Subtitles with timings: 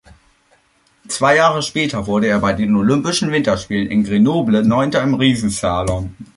[1.07, 6.15] Zwei Jahre später wurde er bei den Olympischen Winterspielen in Grenoble Neunter im Riesenslalom.